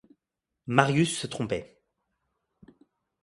[0.65, 1.79] Marius se trompait.